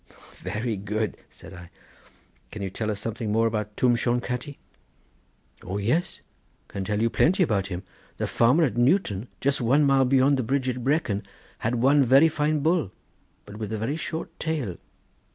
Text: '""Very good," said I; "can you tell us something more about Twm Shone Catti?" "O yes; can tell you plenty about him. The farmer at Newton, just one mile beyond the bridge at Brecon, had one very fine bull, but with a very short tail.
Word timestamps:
'""Very 0.51 0.77
good," 0.77 1.15
said 1.29 1.53
I; 1.53 1.69
"can 2.49 2.63
you 2.63 2.71
tell 2.71 2.89
us 2.89 2.99
something 2.99 3.31
more 3.31 3.45
about 3.45 3.75
Twm 3.75 3.95
Shone 3.95 4.19
Catti?" 4.19 4.57
"O 5.63 5.77
yes; 5.77 6.21
can 6.67 6.83
tell 6.83 6.99
you 6.99 7.07
plenty 7.07 7.43
about 7.43 7.67
him. 7.67 7.83
The 8.17 8.25
farmer 8.25 8.63
at 8.63 8.75
Newton, 8.75 9.27
just 9.41 9.61
one 9.61 9.83
mile 9.83 10.05
beyond 10.05 10.37
the 10.37 10.41
bridge 10.41 10.67
at 10.67 10.83
Brecon, 10.83 11.21
had 11.59 11.75
one 11.75 12.03
very 12.03 12.29
fine 12.29 12.61
bull, 12.61 12.91
but 13.45 13.57
with 13.57 13.71
a 13.71 13.77
very 13.77 13.95
short 13.95 14.31
tail. 14.39 14.77